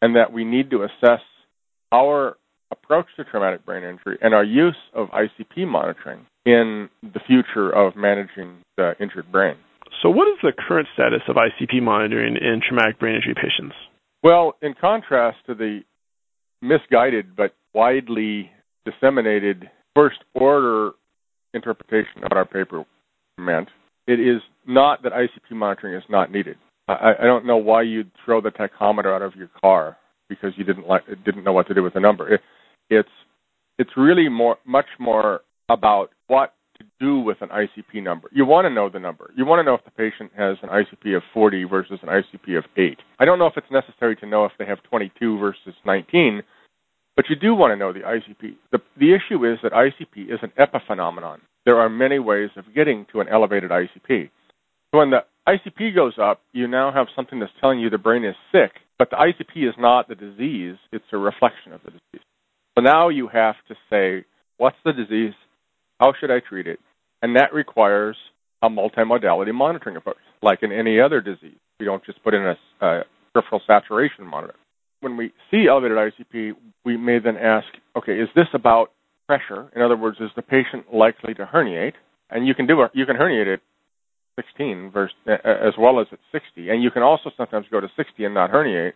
and 0.00 0.14
that 0.14 0.32
we 0.32 0.44
need 0.44 0.70
to 0.70 0.84
assess 0.84 1.20
our 1.92 2.36
approach 2.82 3.06
to 3.16 3.24
traumatic 3.24 3.64
brain 3.64 3.84
injury 3.84 4.18
and 4.20 4.34
our 4.34 4.44
use 4.44 4.76
of 4.94 5.08
ICP 5.08 5.66
monitoring 5.66 6.26
in 6.44 6.88
the 7.02 7.20
future 7.26 7.70
of 7.70 7.96
managing 7.96 8.58
the 8.76 8.92
injured 9.00 9.30
brain. 9.32 9.56
So, 10.02 10.10
what 10.10 10.28
is 10.28 10.38
the 10.42 10.52
current 10.52 10.88
status 10.94 11.22
of 11.28 11.36
ICP 11.36 11.82
monitoring 11.82 12.36
in 12.36 12.60
traumatic 12.66 12.98
brain 12.98 13.14
injury 13.14 13.34
patients? 13.34 13.74
Well, 14.22 14.54
in 14.62 14.74
contrast 14.78 15.38
to 15.46 15.54
the 15.54 15.80
misguided 16.62 17.36
but 17.36 17.54
widely 17.74 18.50
disseminated 18.84 19.70
first 19.94 20.18
order 20.34 20.92
interpretation 21.52 22.24
of 22.24 22.32
our 22.32 22.44
paper 22.44 22.84
meant. 23.38 23.68
It 24.06 24.20
is 24.20 24.42
not 24.66 25.02
that 25.02 25.12
ICP 25.12 25.56
monitoring 25.56 25.94
is 25.94 26.02
not 26.08 26.30
needed. 26.30 26.56
I, 26.88 27.12
I 27.20 27.24
don't 27.24 27.46
know 27.46 27.56
why 27.56 27.82
you'd 27.82 28.10
throw 28.24 28.40
the 28.40 28.50
tachometer 28.50 29.14
out 29.14 29.22
of 29.22 29.34
your 29.34 29.48
car 29.60 29.96
because 30.28 30.52
you 30.56 30.64
didn't 30.64 30.86
like 30.86 31.02
didn't 31.24 31.44
know 31.44 31.52
what 31.52 31.68
to 31.68 31.74
do 31.74 31.82
with 31.82 31.94
the 31.94 32.00
number. 32.00 32.34
It, 32.34 32.40
it's 32.90 33.08
it's 33.78 33.90
really 33.96 34.28
more 34.28 34.56
much 34.64 34.86
more 34.98 35.40
about 35.68 36.10
what 36.26 36.54
to 36.78 36.84
do 37.00 37.20
with 37.20 37.38
an 37.40 37.48
ICP 37.48 38.02
number. 38.02 38.28
You 38.32 38.44
want 38.44 38.66
to 38.66 38.70
know 38.70 38.88
the 38.88 38.98
number. 38.98 39.30
You 39.36 39.46
want 39.46 39.60
to 39.60 39.62
know 39.64 39.74
if 39.74 39.84
the 39.84 39.90
patient 39.92 40.32
has 40.36 40.56
an 40.62 40.68
ICP 40.68 41.16
of 41.16 41.22
40 41.32 41.64
versus 41.64 42.00
an 42.02 42.08
ICP 42.08 42.58
of 42.58 42.64
8. 42.76 42.98
I 43.20 43.24
don't 43.24 43.38
know 43.38 43.46
if 43.46 43.56
it's 43.56 43.70
necessary 43.70 44.16
to 44.16 44.26
know 44.26 44.44
if 44.44 44.52
they 44.58 44.66
have 44.66 44.82
22 44.82 45.38
versus 45.38 45.74
19, 45.86 46.42
but 47.14 47.26
you 47.30 47.36
do 47.36 47.54
want 47.54 47.70
to 47.70 47.76
know 47.76 47.92
the 47.92 48.00
ICP. 48.00 48.56
The, 48.72 48.78
the 48.98 49.14
issue 49.14 49.44
is 49.44 49.60
that 49.62 49.70
ICP 49.70 50.32
is 50.32 50.40
an 50.42 50.52
epiphenomenon 50.58 51.38
there 51.64 51.78
are 51.78 51.88
many 51.88 52.18
ways 52.18 52.50
of 52.56 52.64
getting 52.74 53.06
to 53.12 53.20
an 53.20 53.28
elevated 53.28 53.70
ICP. 53.70 54.30
When 54.90 55.10
the 55.10 55.24
ICP 55.48 55.94
goes 55.94 56.14
up, 56.20 56.40
you 56.52 56.68
now 56.68 56.92
have 56.92 57.06
something 57.16 57.40
that's 57.40 57.52
telling 57.60 57.80
you 57.80 57.90
the 57.90 57.98
brain 57.98 58.24
is 58.24 58.36
sick, 58.52 58.72
but 58.98 59.10
the 59.10 59.16
ICP 59.16 59.68
is 59.68 59.74
not 59.78 60.08
the 60.08 60.14
disease, 60.14 60.76
it's 60.92 61.04
a 61.12 61.18
reflection 61.18 61.72
of 61.72 61.80
the 61.84 61.90
disease. 61.90 62.24
So 62.76 62.82
now 62.82 63.08
you 63.08 63.28
have 63.28 63.54
to 63.68 63.74
say, 63.90 64.24
what's 64.56 64.76
the 64.84 64.92
disease? 64.92 65.34
How 66.00 66.12
should 66.18 66.30
I 66.30 66.40
treat 66.40 66.66
it? 66.66 66.80
And 67.22 67.36
that 67.36 67.54
requires 67.54 68.16
a 68.62 68.68
multimodality 68.68 69.54
monitoring 69.54 69.96
approach, 69.96 70.16
like 70.42 70.60
in 70.62 70.72
any 70.72 71.00
other 71.00 71.20
disease. 71.20 71.58
We 71.78 71.86
don't 71.86 72.04
just 72.04 72.22
put 72.24 72.34
in 72.34 72.42
a, 72.42 72.56
a 72.84 73.02
peripheral 73.32 73.60
saturation 73.66 74.26
monitor. 74.26 74.54
When 75.00 75.16
we 75.16 75.32
see 75.50 75.66
elevated 75.68 75.98
ICP, 75.98 76.52
we 76.84 76.96
may 76.96 77.18
then 77.18 77.36
ask, 77.36 77.66
okay, 77.96 78.12
is 78.12 78.28
this 78.34 78.46
about 78.54 78.90
pressure? 79.26 79.70
In 79.76 79.82
other 79.82 79.96
words, 79.96 80.18
is 80.20 80.30
the 80.34 80.42
patient 80.42 80.92
likely 80.92 81.34
to 81.34 81.44
herniate? 81.44 81.94
And 82.30 82.46
you 82.46 82.54
can 82.54 82.66
do. 82.66 82.82
You 82.94 83.06
can 83.06 83.16
herniate 83.16 83.54
at 83.54 83.60
16 84.36 84.90
versus, 84.92 85.14
as 85.26 85.74
well 85.78 86.00
as 86.00 86.06
at 86.10 86.18
60, 86.32 86.70
and 86.70 86.82
you 86.82 86.90
can 86.90 87.02
also 87.02 87.30
sometimes 87.36 87.66
go 87.70 87.80
to 87.80 87.88
60 87.96 88.24
and 88.24 88.34
not 88.34 88.50
herniate. 88.50 88.92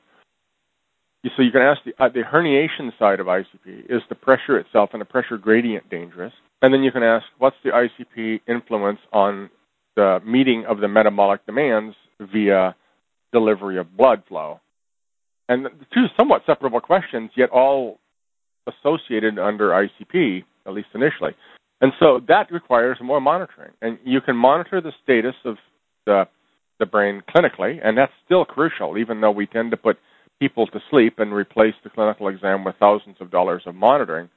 So 1.36 1.42
you 1.42 1.50
can 1.50 1.62
ask 1.62 1.80
the, 1.84 1.92
uh, 2.02 2.08
the 2.08 2.22
herniation 2.22 2.96
side 2.98 3.20
of 3.20 3.26
ICP: 3.26 3.90
is 3.90 4.02
the 4.08 4.14
pressure 4.14 4.58
itself 4.58 4.90
and 4.92 5.00
the 5.00 5.04
pressure 5.04 5.36
gradient 5.36 5.90
dangerous? 5.90 6.32
And 6.62 6.72
then 6.72 6.82
you 6.82 6.90
can 6.90 7.02
ask, 7.02 7.24
what's 7.38 7.56
the 7.62 7.70
ICP 7.70 8.40
influence 8.48 8.98
on 9.12 9.50
the 9.96 10.20
meeting 10.24 10.64
of 10.68 10.80
the 10.80 10.88
metabolic 10.88 11.44
demands 11.46 11.94
via 12.20 12.74
delivery 13.32 13.78
of 13.78 13.96
blood 13.96 14.22
flow? 14.28 14.60
And 15.48 15.64
the 15.64 15.70
two 15.94 16.06
somewhat 16.18 16.42
separable 16.46 16.80
questions, 16.80 17.30
yet 17.36 17.50
all 17.50 17.98
associated 18.66 19.38
under 19.38 19.70
ICP, 19.70 20.44
at 20.66 20.72
least 20.72 20.88
initially. 20.94 21.32
And 21.80 21.92
so 22.00 22.20
that 22.26 22.50
requires 22.50 22.98
more 23.00 23.20
monitoring. 23.20 23.72
And 23.80 23.98
you 24.04 24.20
can 24.20 24.36
monitor 24.36 24.80
the 24.80 24.92
status 25.02 25.34
of 25.44 25.56
the, 26.06 26.24
the 26.80 26.86
brain 26.86 27.22
clinically, 27.34 27.78
and 27.82 27.96
that's 27.96 28.12
still 28.24 28.44
crucial, 28.44 28.98
even 28.98 29.20
though 29.20 29.30
we 29.30 29.46
tend 29.46 29.70
to 29.70 29.76
put 29.76 29.96
people 30.40 30.66
to 30.68 30.80
sleep 30.90 31.18
and 31.18 31.32
replace 31.32 31.74
the 31.82 31.90
clinical 31.90 32.28
exam 32.28 32.64
with 32.64 32.76
thousands 32.78 33.16
of 33.20 33.30
dollars 33.30 33.62
of 33.66 33.74
monitoring. 33.74 34.28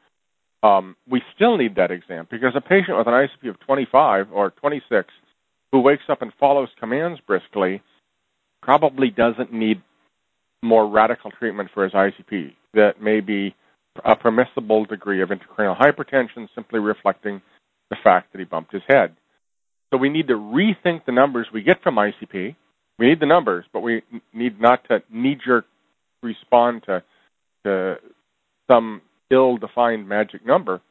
Um, 0.64 0.96
we 1.10 1.22
still 1.36 1.58
need 1.58 1.76
that 1.76 1.92
exam 1.92 2.28
because 2.30 2.54
a 2.56 2.62
patient 2.62 2.98
with 2.98 3.08
an 3.08 3.14
ICP 3.14 3.50
of 3.50 3.60
25 3.62 4.32
or 4.32 4.52
26 4.52 5.08
who 5.72 5.80
wakes 5.80 6.04
up 6.10 6.22
and 6.22 6.32
follows 6.40 6.70
commands 6.80 7.20
briskly 7.26 7.82
probably 8.62 9.10
doesn't 9.10 9.52
need 9.52 9.82
more 10.62 10.88
radical 10.88 11.32
treatment 11.32 11.70
for 11.74 11.84
his 11.84 11.94
ICP. 11.94 12.54
That 12.74 13.02
may 13.02 13.20
be 13.20 13.56
a 14.06 14.16
permissible 14.16 14.86
degree 14.86 15.22
of 15.22 15.30
intracranial 15.30 15.78
hypertension 15.78 16.48
simply 16.54 16.80
reflecting 16.80 17.42
the 17.90 17.98
fact 18.04 18.32
that 18.32 18.40
he 18.40 18.46
bumped 18.46 18.72
his 18.72 18.84
head. 18.88 19.16
So 19.92 19.98
we 19.98 20.10
need 20.10 20.28
to 20.28 20.36
rethink 20.36 21.06
the 21.06 21.12
numbers 21.12 21.48
we 21.54 21.64
get 21.64 21.82
from 21.82 21.96
ICP. 21.96 22.56
We 22.98 23.08
need 23.08 23.20
the 23.20 23.26
numbers, 23.26 23.66
but 23.74 23.82
we 23.82 24.04
need 24.34 24.62
not 24.62 24.88
to 24.88 25.02
knee 25.12 25.38
jerk 25.44 25.66
respond 26.22 26.84
to, 26.86 27.04
to 27.66 27.96
some 28.70 29.02
ill 29.30 29.58
defined 29.58 30.08
magic 30.08 30.46
number. 30.46 30.82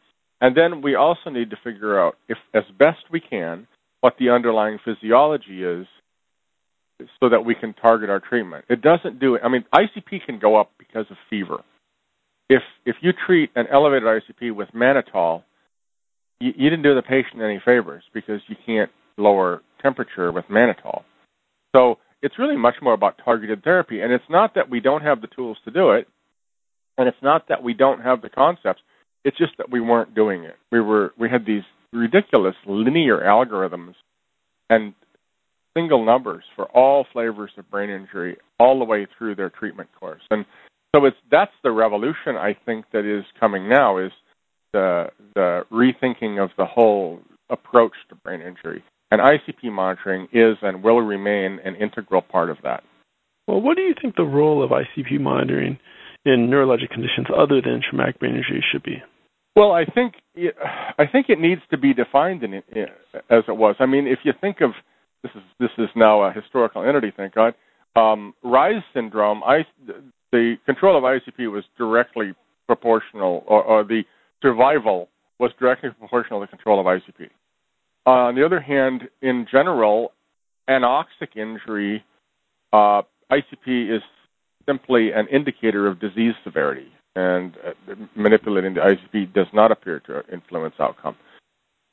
And 0.41 0.57
then 0.57 0.83
we 0.83 0.95
also 0.95 1.31
need 1.31 1.51
to 1.51 1.57
figure 1.63 2.01
out, 2.01 2.17
if 2.29 2.39
as 2.55 2.65
best 2.79 2.99
we 3.11 3.21
can, 3.21 3.67
what 4.01 4.15
the 4.19 4.31
underlying 4.31 4.79
physiology 4.85 5.63
is 5.63 5.87
so 7.21 7.29
that 7.29 7.45
we 7.45 7.55
can 7.55 7.75
target 7.75 8.11
our 8.11 8.21
treatment. 8.21 8.65
It 8.69 8.83
doesn't 8.83 9.21
do. 9.21 9.39
I 9.43 9.49
mean, 9.49 9.65
ICP 9.73 10.25
can 10.25 10.39
go 10.39 10.59
up 10.59 10.71
because 10.79 11.07
of 11.11 11.17
fever. 11.29 11.63
If 12.49 12.63
if 12.85 12.97
you 13.01 13.13
treat 13.27 13.51
an 13.55 13.67
elevated 13.73 14.05
ICP 14.05 14.55
with 14.55 14.69
mannitol, 14.75 15.45
you, 16.41 16.53
you 16.57 16.71
didn't 16.71 16.83
do 16.83 16.95
the 16.95 17.03
patient 17.03 17.43
any 17.43 17.61
favors 17.65 18.03
because 18.13 18.41
you 18.49 18.57
can't 18.67 18.91
lower 19.17 19.63
temperature 19.83 20.33
with 20.33 20.47
mannitol. 20.47 21.03
So 21.75 21.99
it's 22.23 22.39
really 22.39 22.57
much 22.57 22.77
more 22.83 22.95
about 22.95 23.21
targeted 23.25 23.63
therapy. 23.65 24.01
And 24.01 24.13
it's 24.13 24.25
not 24.29 24.55
that 24.55 24.71
we 24.71 24.81
don't 24.81 25.03
have 25.03 25.21
the 25.21 25.27
tools 25.27 25.59
to 25.65 25.71
do 25.71 25.93
it, 25.93 26.09
and 26.99 27.09
it's 27.09 27.23
not 27.23 27.49
that 27.49 27.63
we 27.63 27.75
don't 27.75 28.01
have 28.01 28.23
the 28.23 28.29
concepts. 28.29 28.83
It's 29.25 29.39
just 29.39 29.53
that 29.59 29.71
we 29.71 29.81
weren't 29.81 30.15
doing 30.15 30.45
it. 30.45 30.57
We 30.73 30.81
were 30.81 31.13
we 31.19 31.29
had 31.29 31.47
these 31.47 31.63
ridiculous 31.93 32.55
linear 32.67 33.21
algorithms 33.21 33.95
and 34.69 34.95
single 35.77 36.05
numbers 36.05 36.45
for 36.57 36.67
all 36.67 37.07
flavors 37.13 37.51
of 37.57 37.71
brain 37.71 37.91
injury 37.91 38.37
all 38.59 38.79
the 38.79 38.85
way 38.85 39.07
through 39.17 39.35
their 39.35 39.51
treatment 39.51 39.89
course. 39.99 40.23
And 40.31 40.45
so 40.95 41.05
it's 41.05 41.17
that's 41.31 41.53
the 41.63 41.71
revolution 41.71 42.37
I 42.37 42.57
think 42.67 42.87
that 42.93 43.05
is 43.05 43.25
coming 43.39 43.69
now 43.69 43.99
is 43.99 44.13
the 44.73 45.09
the 45.35 45.63
rethinking 45.73 46.43
of 46.43 46.51
the 46.57 46.67
whole 46.67 47.21
approach 47.49 47.95
to 48.09 48.15
brain 48.15 48.41
injury. 48.41 48.83
And 49.11 49.21
ICP 49.21 49.73
monitoring 49.73 50.29
is 50.33 50.57
and 50.63 50.83
will 50.83 51.01
remain 51.01 51.59
an 51.65 51.75
integral 51.77 52.23
part 52.23 52.51
of 52.51 52.59
that. 52.63 52.85
Well, 53.49 53.61
what 53.61 53.77
do 53.77 53.83
you 53.83 53.95
think 54.01 54.15
the 54.15 54.23
role 54.23 54.63
of 54.63 54.71
ICP 54.71 55.21
monitoring 55.21 55.79
in 56.25 56.49
neurologic 56.49 56.91
conditions 56.91 57.27
other 57.37 57.61
than 57.61 57.81
traumatic 57.89 58.21
brain 58.21 58.37
injury 58.37 58.65
should 58.71 58.83
be? 58.83 59.03
Well, 59.57 59.73
I 59.73 59.85
think 59.85 60.15
it, 60.35 60.55
I 60.99 61.05
think 61.11 61.27
it 61.29 61.41
needs 61.41 61.61
to 61.71 61.79
be 61.79 61.93
defined 61.93 62.45
in, 62.45 62.55
in, 62.55 62.87
as 63.29 63.43
it 63.49 63.57
was. 63.57 63.75
I 63.81 63.87
mean, 63.87 64.07
if 64.07 64.21
you 64.25 64.33
think 64.41 64.59
of 64.61 64.71
this 65.23 65.33
is 65.35 65.43
this 65.59 65.71
is 65.79 65.89
now 65.97 66.23
a 66.23 66.33
historical 66.33 66.87
entity, 66.89 67.13
thank 67.17 67.35
God. 67.35 67.55
Um, 67.97 68.35
Reye's 68.45 68.85
syndrome, 68.95 69.43
I, 69.43 69.67
the 70.31 70.55
control 70.65 70.97
of 70.97 71.03
ICP 71.03 71.51
was 71.51 71.65
directly 71.77 72.33
proportional, 72.67 73.43
or, 73.49 73.63
or 73.65 73.85
the 73.85 74.03
survival 74.41 75.09
was 75.41 75.51
directly 75.59 75.91
proportional 75.99 76.41
to 76.41 76.47
the 76.47 76.57
control 76.57 76.79
of 76.79 76.87
ICP. 76.87 77.29
Uh, 78.07 78.11
on 78.11 78.35
the 78.35 78.45
other 78.45 78.61
hand, 78.61 79.03
in 79.21 79.47
general, 79.51 80.13
anoxic 80.69 81.37
injury, 81.37 82.05
uh, 82.73 83.03
ICP 83.31 83.95
is 83.95 84.03
simply 84.67 85.11
an 85.13 85.27
indicator 85.29 85.87
of 85.87 86.01
disease 86.01 86.35
severity, 86.45 86.89
and 87.15 87.55
uh, 87.67 87.95
manipulating 88.15 88.75
the 88.75 88.81
ICP 88.81 89.33
does 89.35 89.47
not 89.53 89.71
appear 89.73 90.01
to 90.01 90.23
influence 90.33 90.75
outcome. 90.81 91.17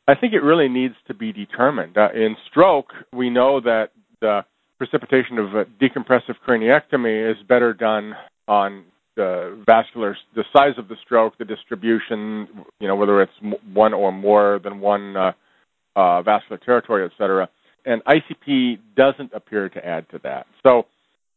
I 0.08 0.16
think 0.16 0.34
it 0.34 0.40
really 0.40 0.70
needs 0.70 0.96
to 1.08 1.14
be 1.14 1.34
determined. 1.34 1.98
Uh, 1.98 2.10
in 2.14 2.38
stroke, 2.50 2.94
we 3.12 3.30
know 3.30 3.60
that 3.60 3.90
the 4.22 4.46
precipitation 4.78 5.38
of 5.38 5.68
decompressive 5.82 6.36
craniectomy 6.48 7.32
is 7.32 7.38
better 7.48 7.74
done 7.74 8.14
on 8.48 8.86
the 9.18 9.62
vascular, 9.66 10.16
the 10.36 10.44
size 10.56 10.78
of 10.78 10.88
the 10.88 10.96
stroke, 11.04 11.38
the 11.38 11.46
distribution, 11.46 12.48
you 12.80 12.88
know, 12.88 12.96
whether 12.96 13.22
it's 13.22 13.34
one 13.74 13.94
or 13.94 14.12
more 14.12 14.60
than 14.64 14.80
one 14.80 15.16
uh, 15.98 16.22
vascular 16.22 16.60
territory, 16.64 17.04
et 17.04 17.12
cetera. 17.18 17.50
And 17.86 18.02
ICP 18.06 18.80
doesn't 18.96 19.32
appear 19.34 19.68
to 19.68 19.86
add 19.86 20.08
to 20.12 20.20
that. 20.24 20.46
So, 20.62 20.84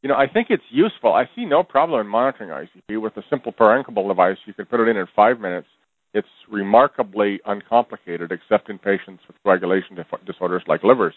you 0.02 0.09
know, 0.09 0.17
I 0.17 0.26
think 0.26 0.49
it's 0.50 0.62
useful. 0.71 1.12
I 1.14 1.25
see 1.35 1.47
no 1.47 1.62
problem 1.62 2.00
in 2.00 2.07
monitoring 2.07 2.50
ICP 2.50 3.00
with 3.00 3.17
a 3.17 3.23
simple 3.31 3.52
parenchymal 3.52 4.07
device. 4.07 4.37
You 4.47 4.55
can 4.55 4.67
put 4.67 4.81
it 4.81 4.88
in 4.88 4.97
in 4.97 5.07
five 5.17 5.40
minutes. 5.40 5.67
It's 6.12 6.29
remarkably 6.50 7.40
uncomplicated, 7.47 8.33
except 8.33 8.69
in 8.69 8.79
patients 8.79 9.23
with 9.26 9.37
coagulation 9.45 9.97
disorders 10.26 10.62
like 10.67 10.83
livers. 10.83 11.14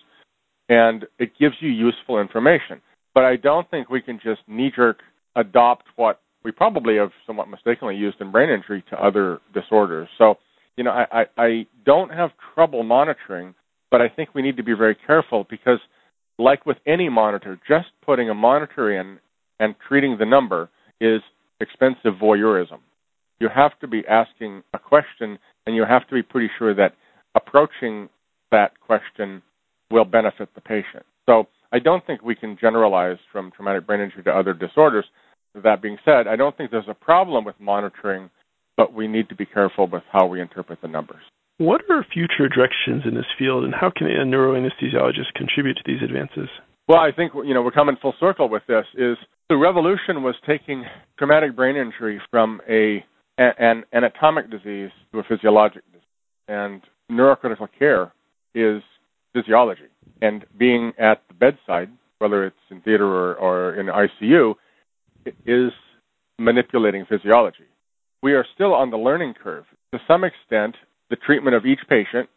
And 0.70 1.06
it 1.20 1.32
gives 1.40 1.56
you 1.60 1.70
useful 1.70 2.22
information. 2.22 2.82
But 3.14 3.26
I 3.26 3.36
don't 3.36 3.70
think 3.70 3.90
we 3.90 4.02
can 4.02 4.20
just 4.24 4.42
knee 4.48 4.72
jerk 4.74 5.00
adopt 5.36 5.86
what 5.96 6.22
we 6.46 6.52
probably 6.52 6.98
have 6.98 7.12
somewhat 7.26 7.50
mistakenly 7.50 7.96
used 7.96 8.22
in 8.22 8.32
brain 8.32 8.50
injury 8.50 8.84
to 8.92 9.04
other 9.04 9.40
disorders. 9.54 10.08
So, 10.18 10.36
you 10.78 10.84
know, 10.84 10.92
I, 10.92 11.06
I, 11.12 11.26
I 11.38 11.66
don't 11.86 12.12
have 12.12 12.32
trouble 12.54 12.84
monitoring, 12.84 13.54
but 13.92 14.02
I 14.02 14.10
think 14.10 14.30
we 14.34 14.42
need 14.42 14.58
to 14.58 14.64
be 14.64 14.74
very 14.74 14.98
careful 15.08 15.46
because, 15.50 15.80
like 16.40 16.66
with 16.66 16.78
any 16.88 17.10
monitor, 17.10 17.60
just 17.68 17.88
putting 18.06 18.30
a 18.30 18.34
monitor 18.34 19.00
in 19.00 19.20
and 19.60 19.76
treating 19.88 20.18
the 20.18 20.26
number 20.26 20.70
is 21.00 21.22
expensive 21.60 22.14
voyeurism. 22.22 22.80
You 23.40 23.50
have 23.54 23.78
to 23.80 23.88
be 23.88 24.04
asking 24.10 24.64
a 24.74 24.80
question, 24.80 25.38
and 25.66 25.76
you 25.76 25.86
have 25.88 26.08
to 26.08 26.16
be 26.16 26.24
pretty 26.24 26.50
sure 26.58 26.74
that 26.76 26.96
approaching 27.36 28.10
that 28.52 28.80
question 28.80 29.42
will 29.92 30.06
benefit 30.06 30.50
the 30.56 30.62
patient. 30.62 31.06
So 31.28 31.48
I 31.72 31.80
don't 31.80 32.06
think 32.06 32.22
we 32.22 32.36
can 32.36 32.58
generalize 32.60 33.18
from 33.32 33.52
traumatic 33.52 33.86
brain 33.88 34.02
injury 34.02 34.24
to 34.24 34.32
other 34.32 34.54
disorders. 34.54 35.06
That 35.64 35.82
being 35.82 35.98
said, 36.04 36.28
I 36.28 36.36
don't 36.36 36.56
think 36.58 36.72
there's 36.72 36.86
a 36.88 36.94
problem 36.94 37.46
with 37.46 37.56
monitoring 37.60 38.30
but 38.78 38.94
we 38.94 39.08
need 39.08 39.30
to 39.30 39.36
be 39.36 39.46
careful 39.46 39.88
with 39.88 40.04
how 40.12 40.26
we 40.26 40.42
interpret 40.42 40.82
the 40.82 40.88
numbers. 40.88 41.22
What 41.58 41.82
are 41.90 42.06
future 42.12 42.50
directions 42.50 43.04
in 43.06 43.14
this 43.14 43.26
field, 43.38 43.64
and 43.64 43.74
how 43.74 43.92
can 43.96 44.08
a 44.08 44.26
neuroanesthesiologist 44.26 45.34
contribute 45.36 45.78
to 45.78 45.84
these 45.86 46.02
advances? 46.04 46.50
Well, 46.88 47.00
I 47.00 47.12
think 47.16 47.34
you 47.34 47.54
know 47.54 47.62
we're 47.62 47.72
coming 47.72 47.96
full 48.02 48.16
circle 48.20 48.50
with 48.50 48.64
this. 48.68 48.86
Is 48.96 49.18
the 49.50 49.56
revolution 49.56 50.24
was 50.24 50.36
taking 50.48 50.84
traumatic 51.18 51.56
brain 51.56 51.76
injury 51.76 52.20
from 52.32 52.60
a 52.68 53.06
an 53.38 53.84
anatomic 53.94 54.50
disease 54.50 54.92
to 55.12 55.20
a 55.20 55.24
physiologic 55.24 55.84
disease, 55.86 56.08
and 56.48 56.82
neurocritical 57.12 57.68
care 57.78 58.12
is 58.54 58.82
physiology. 59.34 59.90
And 60.22 60.46
being 60.58 60.94
at 61.00 61.22
the 61.28 61.34
bedside, 61.34 61.90
whether 62.20 62.46
it's 62.46 62.56
in 62.70 62.82
theater 62.82 63.06
or, 63.06 63.36
or 63.36 63.80
in 63.80 63.88
ICU, 63.88 64.56
is 65.46 65.72
manipulating 66.38 67.06
physiology 67.06 67.66
we 68.24 68.34
are 68.34 68.46
still 68.56 68.74
on 68.74 68.90
the 68.90 68.98
learning 68.98 69.36
curve. 69.44 69.66
To 69.94 70.00
some 70.08 70.24
extent, 70.24 70.76
the 71.10 71.18
treatment 71.18 71.56
of 71.56 71.66
each 71.66 71.82
patient, 71.90 72.30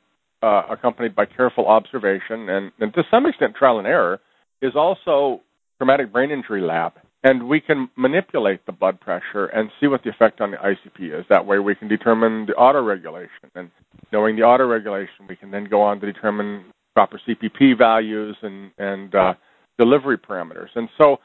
uh, 0.42 0.62
accompanied 0.68 1.14
by 1.14 1.24
careful 1.24 1.66
observation 1.66 2.50
and, 2.50 2.72
and 2.78 2.92
to 2.92 3.02
some 3.10 3.24
extent 3.24 3.54
trial 3.54 3.78
and 3.78 3.86
error, 3.86 4.20
is 4.60 4.72
also 4.74 5.40
traumatic 5.78 6.12
brain 6.12 6.30
injury 6.30 6.60
lab. 6.60 6.92
and 7.22 7.48
we 7.48 7.60
can 7.60 7.88
manipulate 7.96 8.64
the 8.66 8.72
blood 8.72 9.00
pressure 9.00 9.46
and 9.46 9.70
see 9.80 9.86
what 9.86 10.02
the 10.04 10.10
effect 10.10 10.40
on 10.40 10.50
the 10.52 10.56
ICP 10.58 11.18
is. 11.18 11.24
That 11.28 11.46
way, 11.46 11.58
we 11.58 11.74
can 11.74 11.88
determine 11.88 12.46
the 12.46 12.52
autoregulation, 12.52 13.50
and 13.54 13.70
knowing 14.12 14.36
the 14.36 14.42
autoregulation, 14.42 15.28
we 15.28 15.36
can 15.36 15.50
then 15.50 15.64
go 15.64 15.82
on 15.82 16.00
to 16.00 16.12
determine 16.12 16.66
proper 16.94 17.20
CPP 17.26 17.76
values 17.76 18.36
and 18.42 18.70
and 18.78 19.14
uh, 19.14 19.34
delivery 19.78 20.18
parameters. 20.18 20.68
And 20.74 20.88
so, 20.98 21.16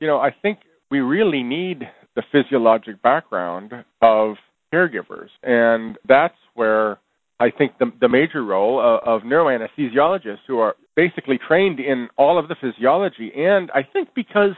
you 0.00 0.06
know, 0.06 0.18
I 0.18 0.30
think 0.42 0.60
we 0.90 1.00
really 1.00 1.42
need 1.42 1.88
the 2.16 2.22
physiologic 2.32 3.02
background 3.02 3.72
of 4.02 4.36
caregivers, 4.72 5.28
and 5.42 5.98
that's 6.06 6.34
where 6.54 6.98
I 7.38 7.50
think 7.50 7.78
the, 7.78 7.92
the 8.00 8.08
major 8.08 8.44
role 8.44 8.80
of, 8.80 9.22
of 9.22 9.26
neuroanesthesiologists 9.26 10.44
who 10.46 10.58
are 10.58 10.76
basically 10.96 11.38
trained 11.46 11.80
in 11.80 12.08
all 12.16 12.38
of 12.38 12.48
the 12.48 12.56
physiology, 12.60 13.32
and 13.34 13.70
I 13.72 13.82
think 13.90 14.08
because 14.14 14.54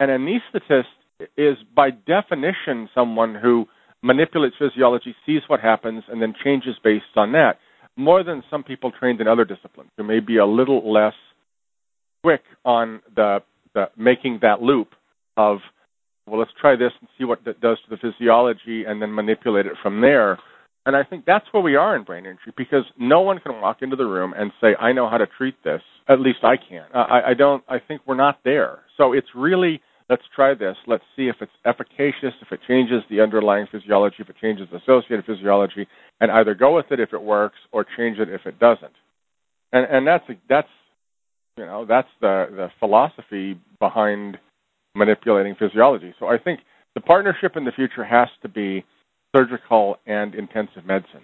an 0.00 0.08
anesthetist 0.08 0.84
is 1.36 1.56
by 1.74 1.90
definition 1.90 2.88
someone 2.94 3.34
who 3.34 3.66
manipulates 4.02 4.56
physiology, 4.58 5.14
sees 5.26 5.42
what 5.48 5.60
happens, 5.60 6.04
and 6.08 6.22
then 6.22 6.34
changes 6.44 6.76
based 6.82 7.04
on 7.16 7.32
that, 7.32 7.58
more 7.96 8.22
than 8.22 8.42
some 8.50 8.62
people 8.62 8.92
trained 8.92 9.20
in 9.20 9.26
other 9.26 9.44
disciplines 9.44 9.90
who 9.96 10.04
may 10.04 10.20
be 10.20 10.36
a 10.36 10.46
little 10.46 10.92
less 10.92 11.14
quick 12.22 12.42
on 12.64 13.00
the, 13.14 13.40
the 13.74 13.86
making 13.96 14.38
that 14.42 14.62
loop 14.62 14.88
of 15.36 15.58
well, 16.28 16.38
let's 16.38 16.52
try 16.60 16.76
this 16.76 16.92
and 17.00 17.08
see 17.18 17.24
what 17.24 17.44
that 17.44 17.60
does 17.60 17.78
to 17.84 17.90
the 17.90 17.96
physiology, 17.96 18.84
and 18.86 19.00
then 19.00 19.14
manipulate 19.14 19.66
it 19.66 19.74
from 19.82 20.00
there. 20.00 20.38
And 20.86 20.96
I 20.96 21.04
think 21.04 21.24
that's 21.26 21.44
where 21.52 21.62
we 21.62 21.76
are 21.76 21.96
in 21.96 22.04
brain 22.04 22.24
injury 22.24 22.54
because 22.56 22.84
no 22.98 23.20
one 23.20 23.38
can 23.40 23.60
walk 23.60 23.78
into 23.82 23.96
the 23.96 24.06
room 24.06 24.32
and 24.36 24.52
say, 24.60 24.74
"I 24.76 24.92
know 24.92 25.08
how 25.08 25.18
to 25.18 25.26
treat 25.26 25.54
this." 25.64 25.82
At 26.08 26.20
least 26.20 26.38
I 26.42 26.56
can't. 26.56 26.94
I, 26.94 27.30
I 27.30 27.34
don't. 27.34 27.62
I 27.68 27.78
think 27.78 28.02
we're 28.06 28.14
not 28.14 28.38
there. 28.44 28.80
So 28.96 29.12
it's 29.12 29.28
really 29.34 29.82
let's 30.08 30.22
try 30.34 30.54
this. 30.54 30.76
Let's 30.86 31.04
see 31.16 31.28
if 31.28 31.36
it's 31.40 31.52
efficacious, 31.66 32.34
if 32.40 32.50
it 32.50 32.60
changes 32.66 33.02
the 33.10 33.20
underlying 33.20 33.66
physiology, 33.70 34.16
if 34.20 34.30
it 34.30 34.36
changes 34.40 34.68
the 34.70 34.78
associated 34.78 35.26
physiology, 35.26 35.86
and 36.20 36.30
either 36.30 36.54
go 36.54 36.76
with 36.76 36.86
it 36.90 37.00
if 37.00 37.12
it 37.12 37.22
works 37.22 37.58
or 37.72 37.84
change 37.96 38.18
it 38.18 38.28
if 38.28 38.46
it 38.46 38.58
doesn't. 38.58 38.92
And 39.72 39.86
and 39.90 40.06
that's 40.06 40.24
that's 40.48 40.68
you 41.56 41.66
know 41.66 41.84
that's 41.86 42.08
the 42.20 42.46
the 42.50 42.68
philosophy 42.80 43.60
behind 43.78 44.38
manipulating 44.94 45.54
physiology. 45.58 46.14
So 46.18 46.26
I 46.26 46.38
think 46.38 46.60
the 46.94 47.00
partnership 47.00 47.56
in 47.56 47.64
the 47.64 47.72
future 47.72 48.04
has 48.04 48.28
to 48.42 48.48
be 48.48 48.84
surgical 49.34 49.96
and 50.06 50.34
intensive 50.34 50.84
medicine, 50.86 51.22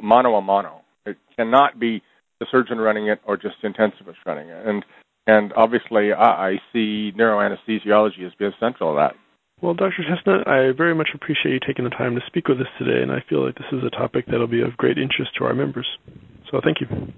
mano 0.00 0.34
a 0.34 0.42
mano. 0.42 0.82
It 1.06 1.16
cannot 1.36 1.80
be 1.80 2.02
the 2.40 2.46
surgeon 2.50 2.78
running 2.78 3.08
it 3.08 3.20
or 3.24 3.36
just 3.36 3.56
the 3.62 3.68
intensivist 3.68 4.16
running 4.26 4.48
it. 4.48 4.66
And 4.66 4.84
and 5.26 5.52
obviously, 5.56 6.12
I, 6.12 6.48
I 6.48 6.52
see 6.72 7.12
neuroanesthesiology 7.16 8.26
as 8.26 8.32
being 8.38 8.52
central 8.58 8.94
to 8.94 8.96
that. 8.98 9.14
Well, 9.60 9.74
Dr. 9.74 10.02
Chesnut, 10.02 10.48
I 10.48 10.76
very 10.76 10.94
much 10.94 11.10
appreciate 11.14 11.52
you 11.52 11.60
taking 11.64 11.84
the 11.84 11.90
time 11.90 12.16
to 12.16 12.20
speak 12.26 12.48
with 12.48 12.60
us 12.60 12.66
today, 12.76 13.00
and 13.00 13.12
I 13.12 13.22
feel 13.28 13.46
like 13.46 13.54
this 13.54 13.70
is 13.70 13.84
a 13.86 13.90
topic 13.90 14.26
that 14.26 14.38
will 14.38 14.48
be 14.48 14.62
of 14.62 14.76
great 14.76 14.98
interest 14.98 15.30
to 15.38 15.44
our 15.44 15.54
members. 15.54 15.86
So 16.50 16.60
thank 16.64 16.80
you. 16.80 17.12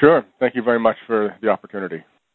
Sure. 0.00 0.24
Thank 0.38 0.54
you 0.54 0.62
very 0.62 0.78
much 0.78 0.96
for 1.08 1.36
the 1.42 1.48
opportunity. 1.48 2.04